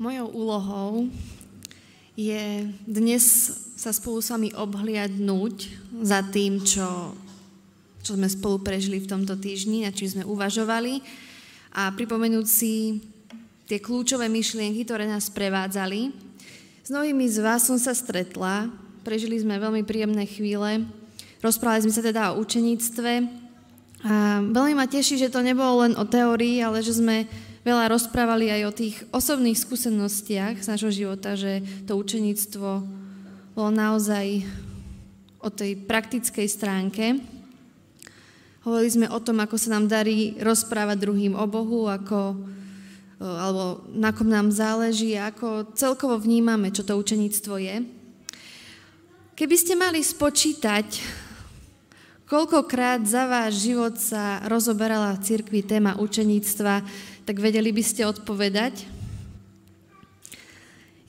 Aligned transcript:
Mojou 0.00 0.32
úlohou 0.32 1.12
je 2.16 2.64
dnes 2.88 3.20
sa 3.76 3.92
spolu 3.92 4.24
s 4.24 4.32
vami 4.32 4.48
obhliadnúť 4.48 5.68
za 6.00 6.24
tým, 6.24 6.64
čo, 6.64 7.12
čo 8.00 8.16
sme 8.16 8.24
spolu 8.24 8.64
prežili 8.64 8.96
v 8.96 9.12
tomto 9.12 9.36
týždni, 9.36 9.84
na 9.84 9.92
čím 9.92 10.08
sme 10.08 10.24
uvažovali 10.24 11.04
a 11.76 11.92
pripomenúť 11.92 12.46
si 12.48 13.04
tie 13.68 13.76
kľúčové 13.76 14.32
myšlienky, 14.32 14.88
ktoré 14.88 15.04
nás 15.04 15.28
prevádzali. 15.28 16.16
S 16.80 16.88
mnohými 16.88 17.28
z 17.28 17.44
vás 17.44 17.68
som 17.68 17.76
sa 17.76 17.92
stretla, 17.92 18.72
prežili 19.04 19.36
sme 19.36 19.60
veľmi 19.60 19.84
príjemné 19.84 20.24
chvíle, 20.24 20.88
rozprávali 21.44 21.84
sme 21.84 21.92
sa 21.92 22.00
teda 22.00 22.32
o 22.32 22.40
učeníctve 22.40 23.12
a 24.08 24.40
veľmi 24.48 24.80
ma 24.80 24.88
teší, 24.88 25.20
že 25.20 25.28
to 25.28 25.44
nebolo 25.44 25.84
len 25.84 25.92
o 25.92 26.08
teórii, 26.08 26.64
ale 26.64 26.80
že 26.80 26.96
sme 26.96 27.28
veľa 27.60 27.92
rozprávali 27.92 28.48
aj 28.48 28.62
o 28.64 28.72
tých 28.72 28.96
osobných 29.12 29.58
skúsenostiach 29.58 30.60
z 30.60 30.66
nášho 30.70 30.92
života, 30.92 31.36
že 31.36 31.60
to 31.84 31.96
učeníctvo 32.00 32.68
bolo 33.52 33.70
naozaj 33.74 34.44
o 35.40 35.48
tej 35.48 35.76
praktickej 35.76 36.46
stránke. 36.48 37.20
Hovorili 38.60 38.92
sme 38.92 39.06
o 39.08 39.20
tom, 39.24 39.40
ako 39.40 39.56
sa 39.56 39.76
nám 39.76 39.88
darí 39.88 40.36
rozprávať 40.36 41.00
druhým 41.00 41.32
o 41.32 41.44
Bohu, 41.48 41.88
ako, 41.88 42.36
alebo 43.16 43.88
na 43.96 44.12
kom 44.12 44.28
nám 44.28 44.52
záleží, 44.52 45.16
ako 45.16 45.72
celkovo 45.72 46.20
vnímame, 46.20 46.68
čo 46.68 46.84
to 46.84 46.96
učeníctvo 47.00 47.54
je. 47.56 47.76
Keby 49.32 49.56
ste 49.56 49.72
mali 49.80 50.04
spočítať, 50.04 51.00
koľkokrát 52.28 53.00
za 53.08 53.24
váš 53.24 53.64
život 53.64 53.96
sa 53.96 54.44
rozoberala 54.44 55.16
v 55.16 55.24
cirkvi 55.24 55.64
téma 55.64 55.96
učeníctva, 55.96 56.84
tak 57.24 57.36
vedeli 57.38 57.70
by 57.70 57.82
ste 57.84 58.06
odpovedať? 58.06 58.86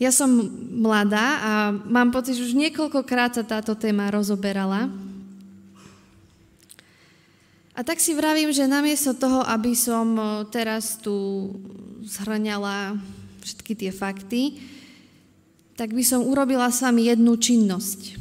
Ja 0.02 0.10
som 0.10 0.34
mladá 0.82 1.28
a 1.46 1.52
mám 1.72 2.09
pocit, 2.09 2.34
že 2.34 2.50
už 2.50 2.58
niekoľkokrát 2.58 3.38
sa 3.38 3.45
táto 3.45 3.78
téma 3.78 4.09
rozoberala. 4.09 4.90
A 7.78 7.86
tak 7.86 8.02
si 8.02 8.18
vravím, 8.18 8.50
že 8.50 8.66
namiesto 8.66 9.14
toho, 9.14 9.45
aby 9.45 9.78
som 9.78 10.18
teraz 10.50 10.98
tu 10.98 11.50
zhrňala 12.02 12.98
všetky 13.46 13.73
tie 13.78 13.92
fakty, 13.94 14.58
tak 15.78 15.94
by 15.94 16.02
som 16.02 16.25
urobila 16.25 16.70
s 16.70 16.81
vami 16.81 17.09
jednu 17.09 17.38
činnosť. 17.38 18.18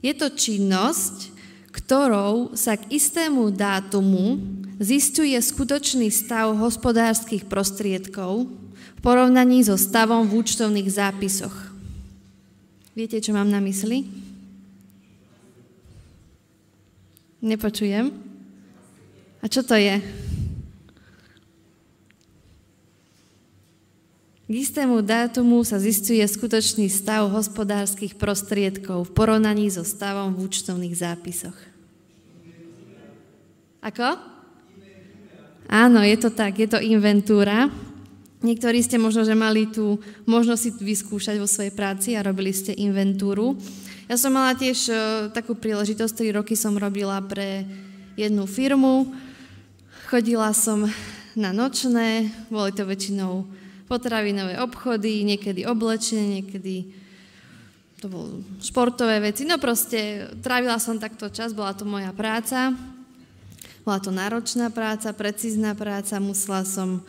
Je 0.00 0.12
to 0.16 0.32
činnosť, 0.32 1.32
ktorou 1.76 2.56
sa 2.56 2.80
k 2.80 2.88
istému 2.88 3.52
dátumu 3.52 4.40
zistuje 4.76 5.36
skutočný 5.40 6.12
stav 6.12 6.52
hospodárskych 6.56 7.48
prostriedkov 7.48 8.48
v 8.96 9.00
porovnaní 9.00 9.64
so 9.64 9.80
stavom 9.80 10.28
v 10.28 10.44
účtovných 10.44 10.88
zápisoch. 10.92 11.54
Viete, 12.96 13.20
čo 13.20 13.36
mám 13.36 13.48
na 13.48 13.60
mysli? 13.60 14.08
Nepočujem. 17.44 18.08
A 19.40 19.46
čo 19.46 19.60
to 19.60 19.76
je? 19.76 20.00
K 24.46 24.52
istému 24.54 25.02
dátumu 25.02 25.66
sa 25.66 25.82
zistuje 25.82 26.22
skutočný 26.22 26.86
stav 26.86 27.26
hospodárskych 27.34 28.14
prostriedkov 28.14 29.10
v 29.10 29.14
porovnaní 29.14 29.68
so 29.74 29.82
stavom 29.82 30.38
v 30.38 30.46
účtovných 30.46 30.94
zápisoch. 30.94 31.58
Ako? 33.82 34.35
Áno, 35.66 35.98
je 36.02 36.16
to 36.18 36.30
tak, 36.30 36.58
je 36.62 36.68
to 36.70 36.78
inventúra. 36.78 37.66
Niektorí 38.46 38.78
ste 38.84 39.02
možno, 39.02 39.26
že 39.26 39.34
mali 39.34 39.66
tú 39.66 39.98
možnosť 40.28 40.60
si 40.62 40.70
vyskúšať 40.78 41.36
vo 41.42 41.50
svojej 41.50 41.74
práci 41.74 42.14
a 42.14 42.22
robili 42.22 42.54
ste 42.54 42.76
inventúru. 42.76 43.58
Ja 44.06 44.14
som 44.14 44.38
mala 44.38 44.54
tiež 44.54 44.78
uh, 44.86 44.96
takú 45.34 45.58
príležitosť, 45.58 46.30
3 46.30 46.38
roky 46.38 46.54
som 46.54 46.78
robila 46.78 47.18
pre 47.26 47.66
jednu 48.14 48.46
firmu. 48.46 49.10
Chodila 50.06 50.54
som 50.54 50.86
na 51.34 51.50
nočné, 51.50 52.30
boli 52.46 52.70
to 52.70 52.86
väčšinou 52.86 53.42
potravinové 53.90 54.62
obchody, 54.62 55.26
niekedy 55.26 55.66
oblečenie, 55.66 56.42
niekedy 56.42 56.86
to 57.98 58.06
bolo 58.06 58.46
športové 58.62 59.18
veci. 59.18 59.42
No 59.42 59.58
proste 59.58 60.30
trávila 60.38 60.78
som 60.78 61.02
takto 61.02 61.26
čas, 61.34 61.50
bola 61.50 61.74
to 61.74 61.82
moja 61.82 62.14
práca. 62.14 62.70
Bola 63.86 64.02
to 64.02 64.10
náročná 64.10 64.66
práca, 64.74 65.14
precízna 65.14 65.70
práca, 65.78 66.18
musela 66.18 66.66
som 66.66 67.06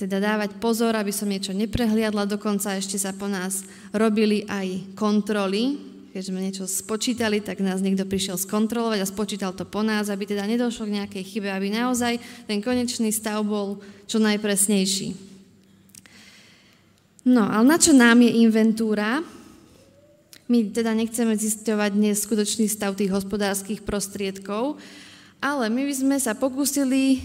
teda 0.00 0.16
dávať 0.16 0.56
pozor, 0.56 0.96
aby 0.96 1.12
som 1.12 1.28
niečo 1.28 1.52
neprehliadla, 1.52 2.24
dokonca 2.24 2.72
ešte 2.72 2.96
sa 2.96 3.12
po 3.12 3.28
nás 3.28 3.68
robili 3.92 4.48
aj 4.48 4.96
kontroly, 4.96 5.76
keď 6.16 6.22
sme 6.24 6.40
niečo 6.40 6.64
spočítali, 6.64 7.44
tak 7.44 7.60
nás 7.60 7.84
niekto 7.84 8.08
prišiel 8.08 8.40
skontrolovať 8.40 9.04
a 9.04 9.12
spočítal 9.12 9.52
to 9.52 9.68
po 9.68 9.84
nás, 9.84 10.08
aby 10.08 10.24
teda 10.24 10.48
nedošlo 10.48 10.88
k 10.88 11.04
nejakej 11.04 11.24
chybe, 11.36 11.52
aby 11.52 11.68
naozaj 11.68 12.16
ten 12.48 12.64
konečný 12.64 13.12
stav 13.12 13.44
bol 13.44 13.84
čo 14.08 14.16
najpresnejší. 14.24 15.12
No, 17.28 17.44
ale 17.44 17.64
na 17.68 17.76
čo 17.76 17.92
nám 17.92 18.24
je 18.24 18.40
inventúra? 18.40 19.20
My 20.48 20.64
teda 20.72 20.96
nechceme 20.96 21.36
zistovať 21.36 21.92
dnes 21.92 22.24
skutočný 22.24 22.72
stav 22.72 22.96
tých 22.96 23.12
hospodárskych 23.12 23.84
prostriedkov, 23.84 24.80
ale 25.40 25.72
my 25.72 25.88
by 25.88 25.94
sme 25.96 26.16
sa 26.20 26.36
pokúsili 26.36 27.24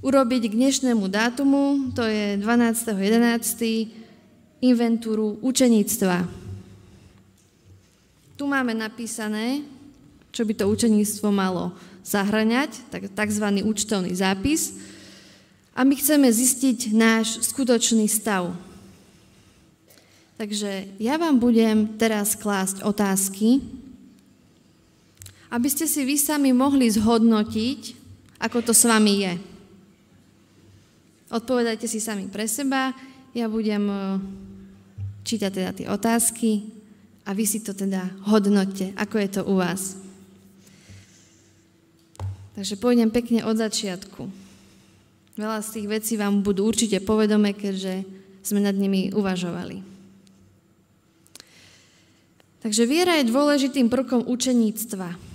urobiť 0.00 0.42
k 0.46 0.54
dnešnému 0.54 1.10
dátumu, 1.10 1.90
to 1.90 2.06
je 2.06 2.38
12.11. 2.38 4.62
inventúru 4.62 5.34
učeníctva. 5.42 6.30
Tu 8.38 8.44
máme 8.46 8.74
napísané, 8.74 9.66
čo 10.30 10.46
by 10.46 10.54
to 10.54 10.70
učeníctvo 10.70 11.28
malo 11.34 11.74
zahraňať, 12.06 12.86
tak, 12.90 13.10
tzv. 13.10 13.46
účtovný 13.66 14.14
zápis. 14.14 14.78
A 15.74 15.82
my 15.82 15.98
chceme 15.98 16.30
zistiť 16.30 16.94
náš 16.94 17.42
skutočný 17.50 18.06
stav. 18.06 18.54
Takže 20.38 20.86
ja 21.02 21.18
vám 21.18 21.38
budem 21.38 21.98
teraz 21.98 22.38
klásť 22.38 22.86
otázky, 22.86 23.62
aby 25.54 25.68
ste 25.70 25.86
si 25.86 26.02
vy 26.02 26.18
sami 26.18 26.50
mohli 26.50 26.90
zhodnotiť, 26.90 27.80
ako 28.42 28.58
to 28.58 28.72
s 28.74 28.90
vami 28.90 29.22
je. 29.22 29.34
Odpovedajte 31.30 31.86
si 31.86 32.02
sami 32.02 32.26
pre 32.26 32.50
seba, 32.50 32.90
ja 33.30 33.46
budem 33.46 33.86
e, 33.86 33.98
čítať 35.22 35.50
teda 35.54 35.70
tie 35.70 35.86
otázky 35.86 36.50
a 37.22 37.30
vy 37.30 37.46
si 37.46 37.62
to 37.62 37.70
teda 37.70 38.02
hodnotte, 38.26 38.90
ako 38.98 39.14
je 39.22 39.28
to 39.30 39.42
u 39.46 39.54
vás. 39.62 39.94
Takže 42.58 42.74
pôjdem 42.78 43.10
pekne 43.14 43.46
od 43.46 43.54
začiatku. 43.54 44.26
Veľa 45.38 45.58
z 45.62 45.72
tých 45.78 45.86
vecí 45.90 46.14
vám 46.14 46.42
budú 46.42 46.66
určite 46.66 46.98
povedome, 47.02 47.54
keďže 47.54 48.06
sme 48.42 48.62
nad 48.62 48.74
nimi 48.74 49.10
uvažovali. 49.10 49.82
Takže 52.62 52.86
viera 52.86 53.18
je 53.18 53.30
dôležitým 53.30 53.90
prvkom 53.90 54.26
učeníctva. 54.30 55.33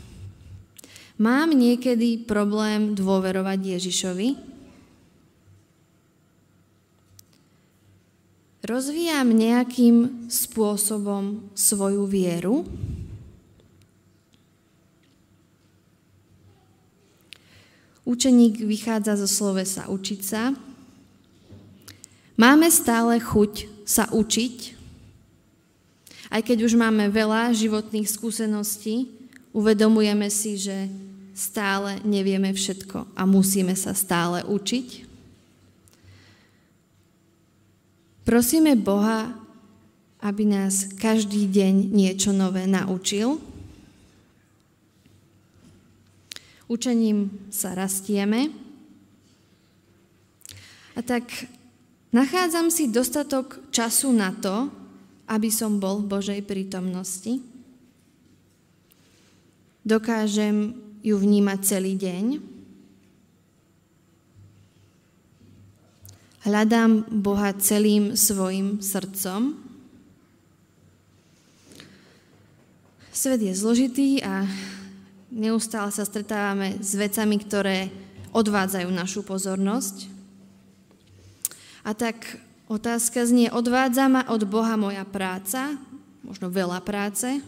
Mám 1.20 1.52
niekedy 1.52 2.24
problém 2.24 2.96
dôverovať 2.96 3.76
Ježišovi? 3.76 4.40
Rozvíjam 8.64 9.28
nejakým 9.36 10.32
spôsobom 10.32 11.52
svoju 11.60 12.08
vieru? 12.08 12.64
Učeník 18.08 18.64
vychádza 18.64 19.20
zo 19.20 19.28
slovesa 19.28 19.92
učiť 19.92 20.22
sa. 20.24 20.56
Máme 22.40 22.72
stále 22.72 23.20
chuť 23.20 23.68
sa 23.84 24.08
učiť, 24.08 24.58
aj 26.32 26.42
keď 26.48 26.58
už 26.64 26.80
máme 26.80 27.12
veľa 27.12 27.52
životných 27.52 28.08
skúseností, 28.08 29.12
uvedomujeme 29.52 30.32
si, 30.32 30.56
že 30.56 31.09
stále 31.40 32.04
nevieme 32.04 32.52
všetko 32.52 33.16
a 33.16 33.24
musíme 33.24 33.72
sa 33.80 33.96
stále 33.96 34.44
učiť? 34.44 35.08
Prosíme 38.28 38.76
Boha, 38.76 39.32
aby 40.20 40.44
nás 40.44 40.92
každý 41.00 41.48
deň 41.48 41.96
niečo 41.96 42.36
nové 42.36 42.68
naučil. 42.68 43.40
Učením 46.68 47.32
sa 47.50 47.72
rastieme. 47.74 48.52
A 50.94 51.00
tak 51.02 51.26
nachádzam 52.12 52.68
si 52.68 52.92
dostatok 52.92 53.64
času 53.72 54.12
na 54.12 54.36
to, 54.36 54.68
aby 55.32 55.48
som 55.48 55.80
bol 55.80 56.04
v 56.04 56.20
Božej 56.20 56.42
prítomnosti. 56.44 57.40
Dokážem 59.88 60.89
ju 61.00 61.16
vnímať 61.16 61.60
celý 61.64 61.96
deň. 61.96 62.26
Hľadám 66.48 67.12
Boha 67.12 67.52
celým 67.60 68.16
svojim 68.16 68.80
srdcom. 68.80 69.60
Svet 73.12 73.44
je 73.44 73.52
zložitý 73.52 74.24
a 74.24 74.48
neustále 75.28 75.92
sa 75.92 76.08
stretávame 76.08 76.80
s 76.80 76.96
vecami, 76.96 77.36
ktoré 77.44 77.92
odvádzajú 78.32 78.88
našu 78.88 79.22
pozornosť. 79.28 80.08
A 81.84 81.92
tak 81.92 82.40
otázka 82.72 83.28
znie, 83.28 83.52
odvádza 83.52 84.08
ma 84.08 84.24
od 84.32 84.48
Boha 84.48 84.80
moja 84.80 85.04
práca, 85.04 85.76
možno 86.24 86.48
veľa 86.48 86.80
práce, 86.86 87.44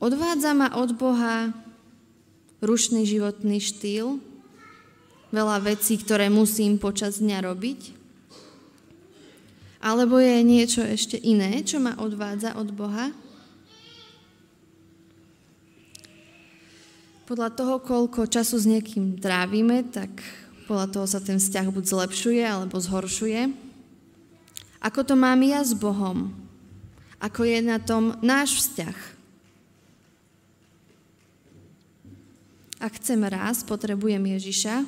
odvádza 0.00 0.56
ma 0.56 0.72
od 0.78 0.96
Boha 0.96 1.52
rušný 2.64 3.04
životný 3.04 3.60
štýl, 3.60 4.20
veľa 5.34 5.60
vecí, 5.64 5.98
ktoré 6.00 6.32
musím 6.32 6.80
počas 6.80 7.20
dňa 7.20 7.38
robiť? 7.44 7.80
Alebo 9.84 10.18
je 10.18 10.40
niečo 10.42 10.82
ešte 10.82 11.20
iné, 11.20 11.62
čo 11.62 11.78
ma 11.78 11.94
odvádza 12.00 12.56
od 12.56 12.72
Boha? 12.72 13.12
Podľa 17.26 17.50
toho, 17.58 17.82
koľko 17.82 18.30
času 18.30 18.54
s 18.54 18.66
niekým 18.70 19.18
trávime, 19.18 19.82
tak 19.82 20.10
podľa 20.70 20.86
toho 20.90 21.06
sa 21.10 21.18
ten 21.18 21.42
vzťah 21.42 21.70
buď 21.70 21.84
zlepšuje, 21.86 22.42
alebo 22.42 22.78
zhoršuje. 22.78 23.50
Ako 24.82 25.02
to 25.02 25.18
mám 25.18 25.42
ja 25.42 25.62
s 25.62 25.74
Bohom? 25.74 26.30
Ako 27.18 27.42
je 27.42 27.58
na 27.62 27.82
tom 27.82 28.14
náš 28.22 28.62
vzťah? 28.62 29.15
Ak 32.86 33.02
chcem 33.02 33.18
raz, 33.26 33.66
potrebujem 33.66 34.22
Ježiša, 34.38 34.86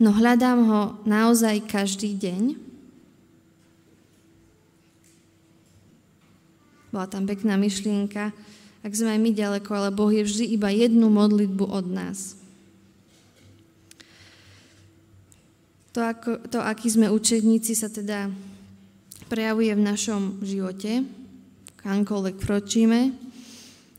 no 0.00 0.08
hľadám 0.08 0.58
ho 0.64 0.82
naozaj 1.04 1.68
každý 1.68 2.16
deň. 2.16 2.56
Bola 6.88 7.04
tam 7.12 7.28
pekná 7.28 7.60
myšlienka, 7.60 8.32
ak 8.80 8.88
sme 8.88 9.12
aj 9.12 9.20
my 9.20 9.30
ďaleko, 9.36 9.68
ale 9.68 9.92
Boh 9.92 10.08
je 10.08 10.24
vždy 10.24 10.56
iba 10.56 10.72
jednu 10.72 11.12
modlitbu 11.12 11.60
od 11.68 11.92
nás. 11.92 12.40
To, 15.92 16.00
ako, 16.00 16.40
to 16.48 16.56
aký 16.56 16.88
sme 16.88 17.12
učedníci, 17.12 17.76
sa 17.76 17.92
teda 17.92 18.32
prejavuje 19.28 19.76
v 19.76 19.86
našom 19.92 20.40
živote, 20.40 21.04
kamkoľvek 21.84 22.40
kročíme, 22.40 23.12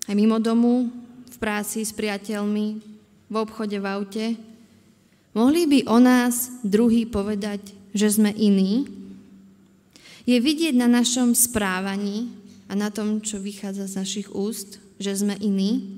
aj 0.09 0.13
mimo 0.17 0.41
domu, 0.41 1.02
práci 1.43 1.83
s 1.83 1.91
priateľmi, 1.91 2.79
v 3.27 3.35
obchode, 3.35 3.75
v 3.75 3.87
aute, 3.91 4.25
Mohli 5.33 5.65
by 5.65 5.79
o 5.89 5.97
nás 5.97 6.61
druhý 6.61 7.09
povedať, 7.09 7.73
že 7.89 8.13
sme 8.13 8.29
iní? 8.29 8.85
Je 10.29 10.37
vidieť 10.37 10.77
na 10.77 10.85
našom 10.85 11.33
správaní 11.33 12.29
a 12.69 12.77
na 12.77 12.93
tom, 12.93 13.17
čo 13.17 13.41
vychádza 13.41 13.89
z 13.89 13.97
našich 13.97 14.29
úst, 14.29 14.77
že 15.01 15.17
sme 15.17 15.33
iní? 15.41 15.89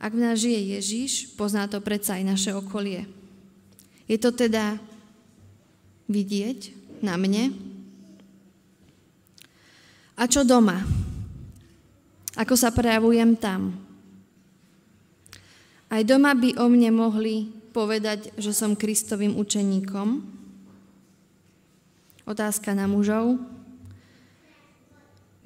Ak 0.00 0.16
v 0.16 0.20
nás 0.24 0.40
žije 0.40 0.80
Ježiš, 0.80 1.12
pozná 1.36 1.68
to 1.68 1.80
predsa 1.84 2.16
aj 2.16 2.24
naše 2.24 2.50
okolie. 2.56 3.04
Je 4.08 4.16
to 4.16 4.32
teda 4.32 4.80
vidieť 6.08 6.72
na 7.04 7.20
mne? 7.20 7.52
A 10.16 10.24
čo 10.24 10.44
doma? 10.44 11.03
Ako 12.34 12.58
sa 12.58 12.74
prejavujem 12.74 13.38
tam? 13.38 13.78
Aj 15.86 16.02
doma 16.02 16.34
by 16.34 16.58
o 16.58 16.66
mne 16.66 16.90
mohli 16.90 17.54
povedať, 17.70 18.34
že 18.34 18.50
som 18.50 18.74
Kristovým 18.74 19.38
učeníkom. 19.38 20.22
Otázka 22.26 22.74
na 22.74 22.90
mužov. 22.90 23.38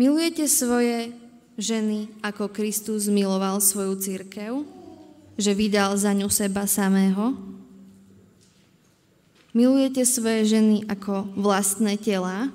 Milujete 0.01 0.49
svoje 0.49 1.13
ženy, 1.59 2.09
ako 2.23 2.49
Kristus 2.49 3.11
miloval 3.11 3.59
svoju 3.59 3.99
církev, 3.99 4.63
že 5.35 5.53
vydal 5.53 5.99
za 5.99 6.15
ňu 6.15 6.31
seba 6.31 6.65
samého? 6.71 7.35
Milujete 9.53 10.07
svoje 10.07 10.55
ženy 10.55 10.87
ako 10.87 11.35
vlastné 11.35 11.99
tela? 11.99 12.49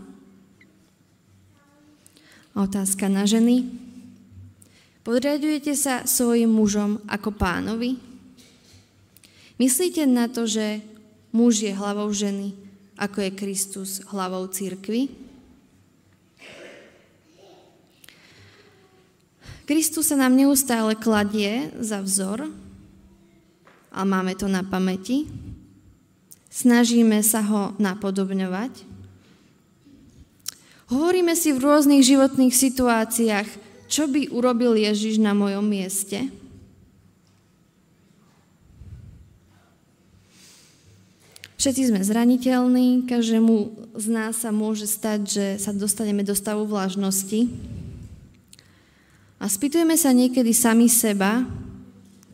Otázka 2.55 3.11
na 3.11 3.27
ženy. 3.27 3.67
Podriadujete 5.03 5.75
sa 5.75 6.07
svojim 6.07 6.47
mužom 6.47 7.03
ako 7.11 7.35
pánovi? 7.35 7.99
Myslíte 9.59 10.07
na 10.07 10.31
to, 10.31 10.47
že 10.47 10.79
muž 11.35 11.59
je 11.59 11.75
hlavou 11.75 12.07
ženy, 12.07 12.55
ako 12.95 13.27
je 13.27 13.31
Kristus 13.35 13.99
hlavou 14.07 14.47
církvy? 14.47 15.11
Kristus 19.67 20.07
sa 20.07 20.15
nám 20.15 20.39
neustále 20.39 20.95
kladie 20.95 21.67
za 21.83 21.99
vzor 21.99 22.47
a 23.91 24.07
máme 24.07 24.39
to 24.39 24.47
na 24.47 24.63
pamäti. 24.63 25.27
Snažíme 26.47 27.19
sa 27.27 27.43
ho 27.43 27.75
napodobňovať. 27.75 28.87
Hovoríme 30.91 31.35
si 31.35 31.51
v 31.51 31.63
rôznych 31.63 32.07
životných 32.07 32.55
situáciách, 32.55 33.62
čo 33.87 34.07
by 34.09 34.31
urobil 34.33 34.75
Ježiš 34.79 35.19
na 35.19 35.35
mojom 35.35 35.65
mieste? 35.65 36.31
Všetci 41.63 41.95
sme 41.95 42.03
zraniteľní, 42.03 43.07
každému 43.07 43.55
z 43.95 44.07
nás 44.11 44.43
sa 44.43 44.51
môže 44.51 44.83
stať, 44.83 45.19
že 45.23 45.45
sa 45.63 45.71
dostaneme 45.71 46.19
do 46.19 46.35
stavu 46.35 46.67
vlažnosti. 46.67 47.47
A 49.39 49.47
spýtujeme 49.47 49.95
sa 49.95 50.11
niekedy 50.11 50.51
sami 50.51 50.91
seba, 50.91 51.47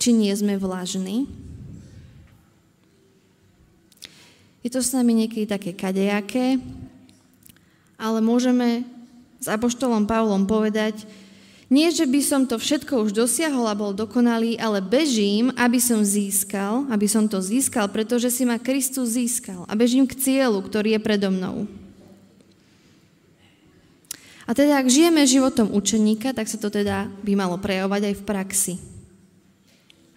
či 0.01 0.17
nie 0.17 0.33
sme 0.33 0.57
vlažní. 0.57 1.29
Je 4.65 4.73
to 4.73 4.81
s 4.81 4.97
nami 4.97 5.13
niekedy 5.13 5.45
také 5.45 5.77
kadejaké, 5.77 6.57
ale 8.01 8.25
môžeme 8.25 8.81
s 9.37 9.45
Apoštolom 9.45 10.09
Pavlom 10.09 10.49
povedať, 10.49 11.05
nie, 11.69 11.93
že 11.93 12.09
by 12.09 12.21
som 12.25 12.41
to 12.49 12.57
všetko 12.57 13.05
už 13.05 13.13
dosiahol 13.13 13.69
a 13.69 13.77
bol 13.77 13.93
dokonalý, 13.93 14.57
ale 14.57 14.81
bežím, 14.81 15.53
aby 15.53 15.77
som 15.77 16.01
získal, 16.01 16.89
aby 16.89 17.05
som 17.05 17.29
to 17.29 17.37
získal, 17.37 17.85
pretože 17.93 18.33
si 18.33 18.41
ma 18.41 18.57
Kristus 18.57 19.13
získal. 19.13 19.69
A 19.69 19.77
bežím 19.77 20.09
k 20.09 20.17
cieľu, 20.17 20.65
ktorý 20.65 20.97
je 20.97 21.05
predo 21.05 21.29
mnou. 21.29 21.69
A 24.49 24.57
teda, 24.57 24.81
ak 24.81 24.89
žijeme 24.89 25.21
životom 25.29 25.69
učeníka, 25.69 26.33
tak 26.33 26.49
sa 26.49 26.57
to 26.57 26.73
teda 26.73 27.05
by 27.21 27.37
malo 27.37 27.61
prejavovať 27.61 28.01
aj 28.01 28.15
v 28.17 28.25
praxi. 28.25 28.73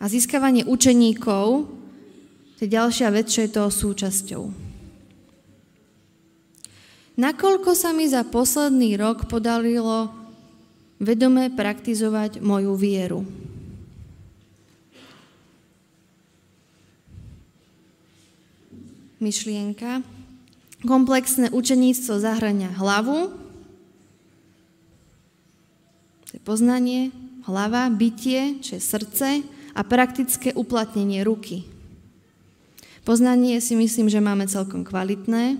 A 0.00 0.08
získavanie 0.08 0.64
učeníkov 0.64 1.68
je 2.64 2.64
ďalšia 2.64 3.12
vec, 3.12 3.28
čo 3.28 3.44
je 3.44 3.52
toho 3.52 3.68
súčasťou. 3.68 4.42
Nakoľko 7.20 7.76
sa 7.76 7.92
mi 7.92 8.08
za 8.08 8.24
posledný 8.24 8.96
rok 8.96 9.28
podarilo 9.28 10.21
vedome 11.02 11.50
praktizovať 11.50 12.38
moju 12.38 12.78
vieru. 12.78 13.26
Myšlienka. 19.18 20.06
Komplexné 20.82 21.50
učeníctvo 21.50 22.18
zahrania 22.18 22.70
hlavu, 22.74 23.30
to 26.26 26.42
poznanie, 26.42 27.14
hlava, 27.46 27.86
bytie, 27.86 28.58
čo 28.58 28.82
srdce 28.82 29.46
a 29.78 29.80
praktické 29.86 30.50
uplatnenie 30.58 31.22
ruky. 31.22 31.62
Poznanie 33.06 33.62
si 33.62 33.78
myslím, 33.78 34.10
že 34.10 34.18
máme 34.18 34.50
celkom 34.50 34.82
kvalitné, 34.82 35.58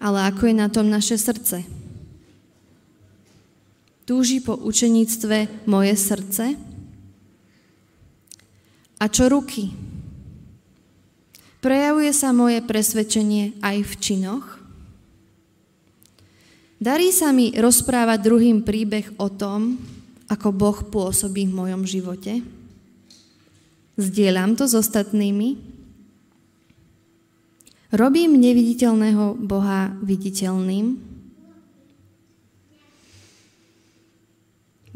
ale 0.00 0.18
ako 0.32 0.48
je 0.48 0.54
na 0.56 0.72
tom 0.72 0.88
naše 0.88 1.20
srdce? 1.20 1.77
Túži 4.08 4.40
po 4.40 4.56
učeníctve 4.56 5.68
moje 5.68 5.92
srdce? 5.92 6.56
A 8.96 9.04
čo 9.12 9.28
ruky? 9.28 9.68
Prejavuje 11.60 12.16
sa 12.16 12.32
moje 12.32 12.64
presvedčenie 12.64 13.60
aj 13.60 13.84
v 13.84 13.92
činoch? 14.00 14.46
Darí 16.80 17.12
sa 17.12 17.36
mi 17.36 17.52
rozprávať 17.52 18.18
druhým 18.24 18.64
príbeh 18.64 19.12
o 19.20 19.28
tom, 19.28 19.76
ako 20.32 20.56
Boh 20.56 20.78
pôsobí 20.88 21.44
v 21.44 21.52
mojom 21.52 21.84
živote? 21.84 22.40
Zdieľam 24.00 24.56
to 24.56 24.64
s 24.64 24.72
ostatnými? 24.72 25.60
Robím 27.92 28.40
neviditeľného 28.40 29.36
Boha 29.36 29.92
viditeľným? 30.00 31.07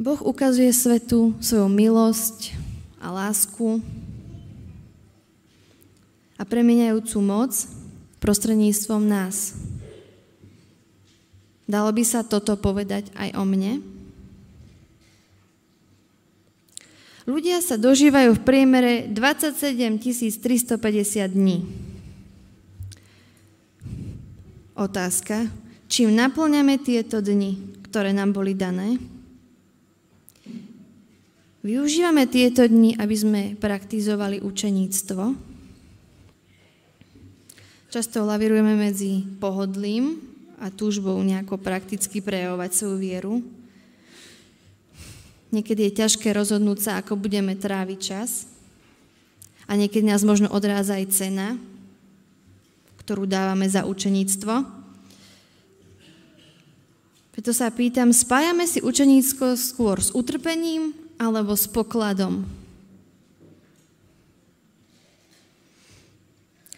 Boh 0.00 0.20
ukazuje 0.24 0.72
svetu 0.72 1.36
svoju 1.40 1.68
milosť 1.68 2.56
a 3.02 3.12
lásku. 3.12 3.82
a 6.42 6.42
premeniajúcu 6.42 7.22
moc 7.22 7.54
prostredníctvom 8.18 9.06
nás. 9.06 9.54
Dalo 11.70 11.94
by 11.94 12.02
sa 12.02 12.26
toto 12.26 12.58
povedať 12.58 13.14
aj 13.14 13.38
o 13.38 13.46
mne? 13.46 13.78
Ľudia 17.30 17.62
sa 17.62 17.78
dožívajú 17.78 18.34
v 18.34 18.42
priemere 18.42 18.92
27 19.06 20.02
350 20.42 21.30
dní. 21.30 21.62
Otázka, 24.74 25.46
čím 25.86 26.10
naplňame 26.18 26.82
tieto 26.82 27.22
dni, 27.22 27.78
ktoré 27.86 28.10
nám 28.10 28.34
boli 28.34 28.58
dané? 28.58 28.98
Využívame 31.62 32.26
tieto 32.26 32.66
dni, 32.66 32.98
aby 32.98 33.14
sme 33.14 33.42
praktizovali 33.54 34.42
učeníctvo. 34.42 35.38
Často 37.86 38.26
lavírujeme 38.26 38.74
medzi 38.74 39.22
pohodlím 39.38 40.18
a 40.58 40.74
túžbou 40.74 41.14
nejako 41.22 41.62
prakticky 41.62 42.18
prejavovať 42.18 42.70
svoju 42.74 42.96
vieru. 42.98 43.34
Niekedy 45.54 45.86
je 45.86 45.98
ťažké 46.02 46.34
rozhodnúť 46.34 46.78
sa, 46.82 46.92
ako 46.98 47.14
budeme 47.14 47.54
tráviť 47.54 47.98
čas. 48.02 48.50
A 49.70 49.78
niekedy 49.78 50.02
nás 50.02 50.26
možno 50.26 50.50
odráza 50.50 50.98
aj 50.98 51.14
cena, 51.14 51.62
ktorú 53.06 53.22
dávame 53.22 53.70
za 53.70 53.86
učeníctvo. 53.86 54.66
Preto 57.38 57.54
sa 57.54 57.70
pýtam, 57.70 58.10
spájame 58.10 58.66
si 58.66 58.82
učeníctvo 58.82 59.54
skôr 59.54 60.02
s 60.02 60.10
utrpením 60.10 61.01
alebo 61.22 61.54
s 61.54 61.70
pokladom? 61.70 62.42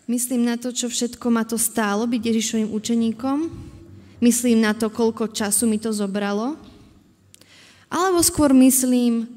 Myslím 0.04 0.44
na 0.44 0.60
to, 0.60 0.68
čo 0.68 0.92
všetko 0.92 1.32
ma 1.32 1.48
to 1.48 1.56
stálo 1.56 2.04
byť 2.04 2.20
Ježišovým 2.20 2.68
učeníkom, 2.76 3.38
Myslím 4.24 4.64
na 4.64 4.72
to, 4.72 4.88
koľko 4.88 5.28
času 5.36 5.68
mi 5.68 5.76
to 5.76 5.92
zobralo? 5.92 6.56
Alebo 7.92 8.24
skôr 8.24 8.56
myslím 8.56 9.28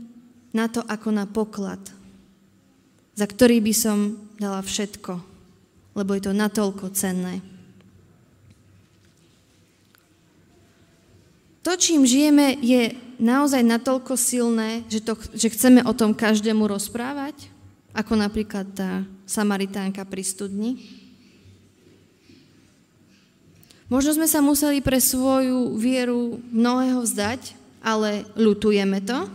na 0.55 0.71
to 0.71 0.79
ako 0.87 1.11
na 1.11 1.27
poklad, 1.27 1.83
za 3.11 3.27
ktorý 3.27 3.59
by 3.59 3.73
som 3.75 4.15
dala 4.39 4.63
všetko, 4.63 5.19
lebo 5.91 6.15
je 6.15 6.23
to 6.23 6.31
natoľko 6.31 6.95
cenné. 6.95 7.43
To, 11.67 11.75
čím 11.75 12.07
žijeme, 12.07 12.55
je 12.63 12.95
naozaj 13.19 13.59
natoľko 13.59 14.15
silné, 14.15 14.87
že, 14.87 15.03
to, 15.03 15.19
že 15.35 15.51
chceme 15.51 15.83
o 15.83 15.91
tom 15.91 16.15
každému 16.15 16.63
rozprávať, 16.63 17.51
ako 17.91 18.15
napríklad 18.15 18.71
tá 18.71 19.03
Samaritánka 19.27 20.07
pri 20.07 20.23
studni. 20.23 20.79
Možno 23.91 24.15
sme 24.15 24.31
sa 24.31 24.39
museli 24.39 24.79
pre 24.79 25.03
svoju 25.03 25.75
vieru 25.75 26.39
mnohého 26.55 27.03
vzdať, 27.03 27.59
ale 27.83 28.23
ľutujeme 28.39 29.03
to. 29.03 29.27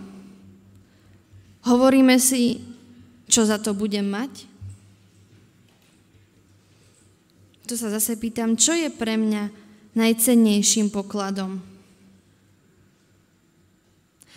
Hovoríme 1.68 2.16
si, 2.16 2.64
čo 3.28 3.44
za 3.44 3.60
to 3.60 3.76
budem 3.76 4.08
mať. 4.08 4.48
To 7.68 7.76
sa 7.76 7.92
zase 7.92 8.16
pýtam, 8.16 8.56
čo 8.56 8.72
je 8.72 8.88
pre 8.88 9.20
mňa 9.20 9.52
najcennejším 9.92 10.88
pokladom. 10.88 11.71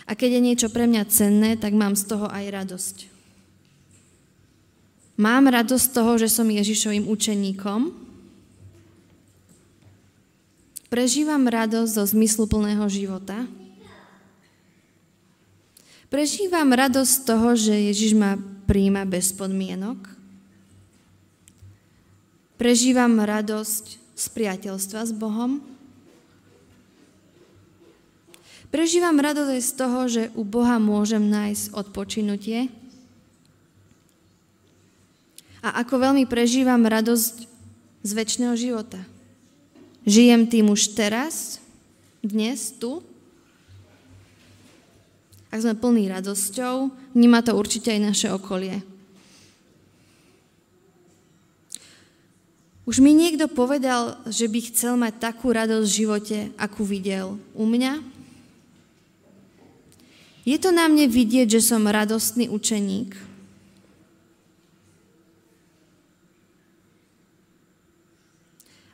A 0.06 0.14
keď 0.14 0.38
je 0.38 0.46
niečo 0.46 0.68
pre 0.70 0.86
mňa 0.86 1.10
cenné, 1.10 1.58
tak 1.58 1.74
mám 1.74 1.98
z 1.98 2.06
toho 2.06 2.30
aj 2.30 2.44
radosť. 2.50 2.96
Mám 5.18 5.50
radosť 5.50 5.84
z 5.84 5.92
toho, 5.92 6.12
že 6.16 6.28
som 6.30 6.46
Ježišovým 6.46 7.10
učeníkom, 7.10 8.06
Prežívam 10.86 11.50
radosť 11.50 11.92
zo 11.98 12.04
zmysluplného 12.06 12.86
života. 12.86 13.44
Prežívam 16.06 16.70
radosť 16.70 17.10
z 17.10 17.20
toho, 17.26 17.48
že 17.58 17.74
Ježiš 17.74 18.14
ma 18.14 18.38
príjma 18.70 19.02
bez 19.02 19.34
podmienok. 19.34 19.98
Prežívam 22.54 23.18
radosť 23.18 23.98
z 24.14 24.24
priateľstva 24.30 25.10
s 25.10 25.12
Bohom. 25.12 25.58
Prežívam 28.76 29.16
radosť 29.16 29.56
z 29.56 29.72
toho, 29.72 30.00
že 30.04 30.22
u 30.36 30.44
Boha 30.44 30.76
môžem 30.76 31.32
nájsť 31.32 31.72
odpočinutie. 31.72 32.68
A 35.64 35.80
ako 35.80 35.96
veľmi 35.96 36.28
prežívam 36.28 36.84
radosť 36.84 37.48
z 38.04 38.10
väčšného 38.12 38.52
života. 38.52 39.00
Žijem 40.04 40.52
tým 40.52 40.68
už 40.68 40.92
teraz, 40.92 41.56
dnes, 42.20 42.76
tu. 42.76 43.00
Ak 45.48 45.64
sme 45.64 45.72
plní 45.72 46.12
radosťou, 46.12 46.92
vníma 47.16 47.40
to 47.40 47.56
určite 47.56 47.88
aj 47.96 48.00
naše 48.12 48.28
okolie. 48.28 48.84
Už 52.84 53.00
mi 53.00 53.16
niekto 53.16 53.48
povedal, 53.48 54.20
že 54.28 54.44
by 54.52 54.60
chcel 54.68 55.00
mať 55.00 55.32
takú 55.32 55.48
radosť 55.48 55.88
v 55.88 55.98
živote, 56.04 56.38
akú 56.60 56.84
videl 56.84 57.40
u 57.56 57.64
mňa? 57.64 58.15
Je 60.46 60.56
to 60.62 60.70
na 60.70 60.86
mne 60.86 61.10
vidieť, 61.10 61.58
že 61.58 61.60
som 61.60 61.90
radostný 61.90 62.46
učeník, 62.46 63.18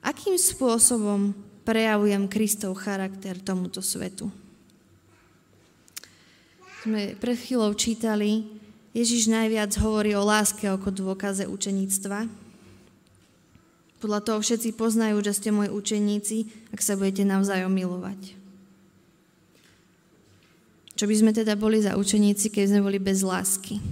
Akým 0.02 0.34
spôsobom 0.34 1.30
prejavujem 1.62 2.26
Kristov 2.26 2.74
charakter 2.74 3.38
tomuto 3.38 3.78
svetu? 3.78 4.34
Sme 6.82 7.14
pred 7.14 7.38
chvíľou 7.38 7.70
čítali, 7.78 8.50
Ježiš 8.90 9.30
najviac 9.30 9.70
hovorí 9.78 10.18
o 10.18 10.26
láske 10.26 10.66
ako 10.66 10.90
dôkaze 10.90 11.46
učeníctva. 11.46 12.26
Podľa 14.02 14.20
toho 14.26 14.42
všetci 14.42 14.74
poznajú, 14.74 15.22
že 15.22 15.38
ste 15.38 15.54
moji 15.54 15.70
učeníci, 15.70 16.36
ak 16.74 16.82
sa 16.82 16.98
budete 16.98 17.22
navzájom 17.22 17.70
milovať. 17.70 18.41
Čo 21.02 21.10
by 21.10 21.18
sme 21.18 21.34
teda 21.34 21.58
boli 21.58 21.82
za 21.82 21.98
učeníci, 21.98 22.46
keď 22.46 22.70
sme 22.70 22.86
boli 22.86 23.02
bez 23.02 23.26
lásky? 23.26 23.82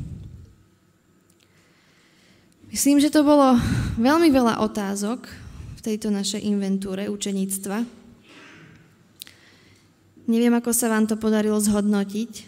Myslím, 2.71 3.03
že 3.03 3.11
to 3.11 3.27
bolo 3.27 3.59
veľmi 3.99 4.31
veľa 4.31 4.63
otázok, 4.63 5.27
v 5.75 5.81
tejto 5.83 6.15
našej 6.15 6.39
inventúre 6.47 7.11
učeníctva. 7.11 7.83
Neviem, 10.31 10.55
ako 10.55 10.71
sa 10.71 10.87
vám 10.87 11.11
to 11.11 11.19
podarilo 11.19 11.59
zhodnotiť, 11.59 12.47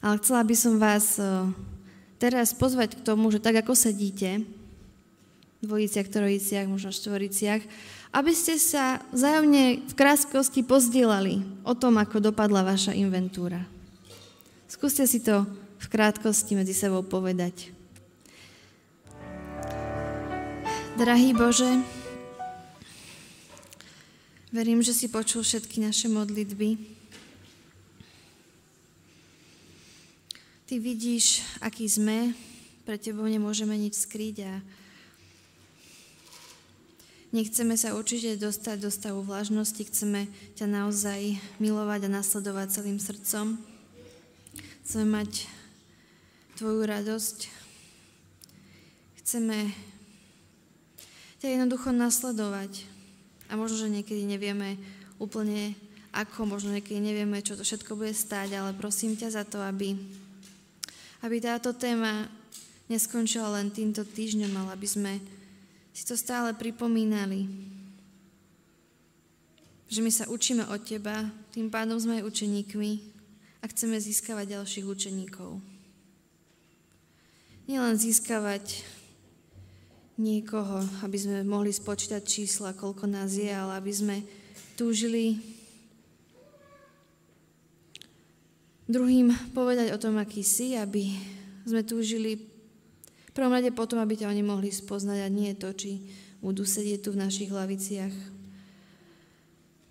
ale 0.00 0.16
chcela 0.24 0.40
by 0.40 0.56
som 0.56 0.80
vás 0.80 1.20
e, 1.20 1.52
teraz 2.16 2.56
pozvať 2.56 2.96
k 2.96 3.04
tomu, 3.04 3.28
že 3.28 3.44
tak 3.44 3.60
ako 3.60 3.76
sedíte, 3.76 4.48
dvojiciach, 5.60 6.08
trojiciach, 6.08 6.66
možno 6.68 6.92
štvoriciach, 6.92 7.62
aby 8.16 8.32
ste 8.34 8.56
sa 8.56 9.04
vzájomne 9.12 9.86
v 9.86 9.92
krátkosti 9.94 10.66
pozdielali 10.66 11.44
o 11.62 11.76
tom, 11.76 12.00
ako 12.00 12.32
dopadla 12.32 12.64
vaša 12.66 12.96
inventúra. 12.96 13.62
Skúste 14.66 15.04
si 15.06 15.20
to 15.20 15.44
v 15.80 15.86
krátkosti 15.86 16.56
medzi 16.56 16.74
sebou 16.74 17.04
povedať. 17.04 17.70
Drahý 20.98 21.32
Bože, 21.32 21.80
verím, 24.52 24.84
že 24.84 24.92
si 24.92 25.08
počul 25.08 25.46
všetky 25.46 25.80
naše 25.80 26.10
modlitby. 26.12 26.76
Ty 30.68 30.74
vidíš, 30.78 31.42
aký 31.64 31.88
sme, 31.88 32.30
pre 32.86 32.94
Tebou 32.94 33.26
nemôžeme 33.26 33.74
nič 33.74 34.02
skryť 34.06 34.36
a 34.46 34.52
nechceme 37.30 37.74
sa 37.78 37.94
určite 37.94 38.38
dostať 38.38 38.76
do 38.82 38.90
stavu 38.90 39.22
vlažnosti, 39.22 39.82
chceme 39.86 40.30
ťa 40.58 40.66
naozaj 40.66 41.38
milovať 41.62 42.06
a 42.06 42.14
nasledovať 42.22 42.66
celým 42.74 42.98
srdcom. 42.98 43.58
Chceme 44.86 45.06
mať 45.06 45.46
Tvoju 46.60 46.84
radosť. 46.84 47.48
Chceme 49.24 49.72
ťa 51.40 51.56
jednoducho 51.56 51.88
nasledovať. 51.88 52.84
A 53.48 53.56
možno, 53.56 53.80
že 53.80 53.88
niekedy 53.88 54.28
nevieme 54.28 54.76
úplne 55.16 55.72
ako, 56.12 56.44
možno 56.44 56.76
niekedy 56.76 57.00
nevieme, 57.00 57.40
čo 57.40 57.56
to 57.56 57.64
všetko 57.64 57.96
bude 57.96 58.12
stáť, 58.12 58.60
ale 58.60 58.76
prosím 58.76 59.16
ťa 59.16 59.40
za 59.40 59.44
to, 59.48 59.56
aby, 59.64 59.96
aby 61.24 61.36
táto 61.40 61.72
téma 61.72 62.28
neskončila 62.92 63.56
len 63.56 63.72
týmto 63.72 64.04
týždňom, 64.04 64.52
ale 64.60 64.76
aby 64.76 64.84
sme 64.84 65.12
si 66.00 66.08
to 66.08 66.16
stále 66.16 66.56
pripomínali. 66.56 67.44
Že 69.92 70.00
my 70.00 70.08
sa 70.08 70.24
učíme 70.32 70.64
od 70.72 70.80
teba, 70.80 71.28
tým 71.52 71.68
pádom 71.68 72.00
sme 72.00 72.24
aj 72.24 72.24
učeníkmi 72.24 72.90
a 73.60 73.68
chceme 73.68 74.00
získavať 74.00 74.56
ďalších 74.56 74.88
učeníkov. 74.88 75.60
Nielen 77.68 78.00
získavať 78.00 78.80
niekoho, 80.16 80.88
aby 81.04 81.16
sme 81.20 81.44
mohli 81.44 81.68
spočítať 81.68 82.24
čísla, 82.24 82.72
koľko 82.72 83.04
nás 83.04 83.36
je, 83.36 83.52
ale 83.52 83.76
aby 83.76 83.92
sme 83.92 84.16
túžili 84.80 85.36
druhým 88.88 89.36
povedať 89.52 89.92
o 89.92 90.00
tom, 90.00 90.16
aký 90.16 90.40
si, 90.40 90.80
aby 90.80 91.12
sme 91.68 91.84
túžili 91.84 92.49
v 93.30 93.36
prvom 93.38 93.54
rade 93.54 93.70
potom, 93.70 94.02
aby 94.02 94.18
ťa 94.18 94.34
oni 94.34 94.42
mohli 94.42 94.74
spoznať 94.74 95.18
a 95.22 95.28
nie 95.30 95.54
to, 95.54 95.70
či 95.70 96.02
budú 96.42 96.66
sedieť 96.66 97.06
tu 97.06 97.14
v 97.14 97.22
našich 97.22 97.54
hlaviciach. 97.54 98.10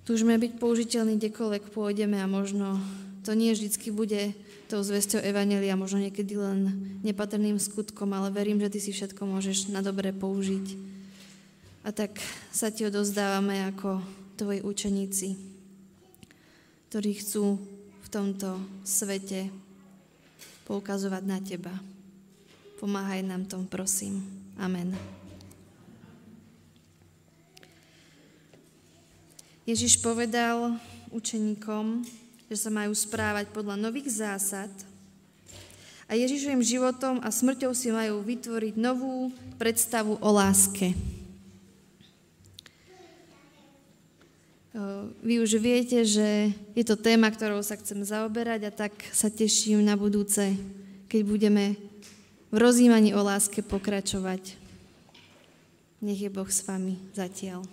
Túžime 0.04 0.36
byť 0.36 0.60
použiteľní 0.60 1.16
kdekoľvek 1.16 1.72
pôjdeme 1.72 2.20
a 2.20 2.28
možno 2.28 2.76
to 3.24 3.32
nie 3.32 3.56
vždycky 3.56 3.96
bude 3.96 4.36
tou 4.68 4.84
zväzťou 4.84 5.24
Evanelia, 5.24 5.80
možno 5.80 6.04
niekedy 6.04 6.36
len 6.36 6.60
nepatrným 7.06 7.56
skutkom, 7.62 8.12
ale 8.12 8.28
verím, 8.34 8.60
že 8.60 8.76
Ty 8.76 8.80
si 8.84 8.92
všetko 8.92 9.22
môžeš 9.24 9.72
na 9.72 9.80
dobre 9.80 10.12
použiť. 10.12 10.76
A 11.88 11.96
tak 11.96 12.20
sa 12.52 12.74
Ti 12.74 12.92
odozdávame 12.92 13.72
ako 13.72 14.04
Tvoji 14.36 14.60
učeníci, 14.66 15.40
ktorí 16.92 17.12
chcú 17.24 17.56
v 18.04 18.08
tomto 18.12 18.60
svete 18.84 19.48
poukazovať 20.68 21.24
na 21.24 21.40
Teba. 21.40 21.99
Pomáhaj 22.80 23.28
nám 23.28 23.44
tom, 23.44 23.68
prosím. 23.68 24.24
Amen. 24.56 24.96
Ježiš 29.68 30.00
povedal 30.00 30.80
učeníkom, 31.12 32.08
že 32.48 32.56
sa 32.56 32.72
majú 32.72 32.96
správať 32.96 33.52
podľa 33.52 33.76
nových 33.76 34.24
zásad 34.24 34.72
a 36.08 36.16
Ježišovým 36.16 36.64
životom 36.64 37.20
a 37.20 37.28
smrťou 37.28 37.76
si 37.76 37.92
majú 37.92 38.24
vytvoriť 38.24 38.80
novú 38.80 39.36
predstavu 39.60 40.16
o 40.24 40.30
láske. 40.32 40.96
Vy 45.20 45.44
už 45.44 45.60
viete, 45.60 46.00
že 46.08 46.56
je 46.80 46.84
to 46.88 46.96
téma, 46.96 47.28
ktorou 47.28 47.60
sa 47.60 47.76
chcem 47.76 48.00
zaoberať 48.08 48.72
a 48.72 48.72
tak 48.72 48.96
sa 49.12 49.28
teším 49.28 49.84
na 49.84 50.00
budúce, 50.00 50.56
keď 51.12 51.22
budeme 51.28 51.76
v 52.50 52.58
rozjímaní 52.58 53.14
o 53.14 53.22
láske 53.22 53.62
pokračovať. 53.62 54.58
Nech 56.02 56.20
je 56.22 56.30
Boh 56.32 56.48
s 56.48 56.66
vami 56.66 56.98
zatiaľ. 57.14 57.66